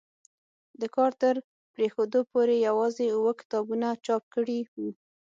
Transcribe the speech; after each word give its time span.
د 0.81 0.83
کار 0.95 1.11
تر 1.21 1.35
پرېښودو 1.73 2.19
پورې 2.31 2.55
یوازې 2.67 3.05
اووه 3.15 3.31
کتابونه 3.41 3.87
چاپ 4.05 4.23
کړي 4.35 4.59
وو. 4.73 4.89